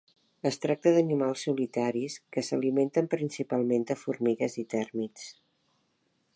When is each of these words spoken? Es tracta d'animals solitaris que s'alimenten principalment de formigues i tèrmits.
Es 0.49 0.55
tracta 0.61 0.93
d'animals 0.95 1.43
solitaris 1.47 2.15
que 2.37 2.43
s'alimenten 2.49 3.11
principalment 3.13 3.87
de 3.91 3.99
formigues 4.07 4.59
i 4.65 4.69
tèrmits. 4.75 5.33